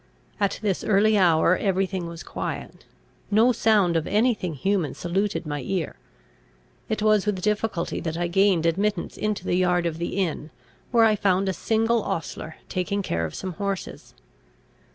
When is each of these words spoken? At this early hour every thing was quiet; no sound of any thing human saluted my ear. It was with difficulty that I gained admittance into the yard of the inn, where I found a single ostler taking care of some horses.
At 0.39 0.57
this 0.63 0.83
early 0.83 1.15
hour 1.15 1.55
every 1.55 1.85
thing 1.85 2.07
was 2.07 2.23
quiet; 2.23 2.85
no 3.29 3.51
sound 3.51 3.95
of 3.95 4.07
any 4.07 4.33
thing 4.33 4.55
human 4.55 4.95
saluted 4.95 5.45
my 5.45 5.61
ear. 5.61 5.95
It 6.89 7.03
was 7.03 7.27
with 7.27 7.43
difficulty 7.43 7.99
that 7.99 8.17
I 8.17 8.25
gained 8.25 8.65
admittance 8.65 9.15
into 9.15 9.45
the 9.45 9.53
yard 9.53 9.85
of 9.85 9.99
the 9.99 10.17
inn, 10.17 10.49
where 10.89 11.05
I 11.05 11.15
found 11.15 11.47
a 11.47 11.53
single 11.53 12.01
ostler 12.01 12.55
taking 12.67 13.03
care 13.03 13.25
of 13.25 13.35
some 13.35 13.53
horses. 13.53 14.15